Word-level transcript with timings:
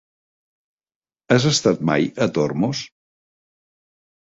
Has 1.35 1.45
estat 1.51 1.85
mai 1.91 2.09
a 2.27 2.31
Tormos? 2.39 2.83